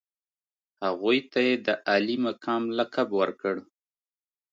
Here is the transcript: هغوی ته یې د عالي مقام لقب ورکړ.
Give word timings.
هغوی 0.85 1.19
ته 1.31 1.39
یې 1.47 1.55
د 1.65 1.67
عالي 1.87 2.17
مقام 2.27 2.63
لقب 2.77 3.07
ورکړ. 3.21 3.55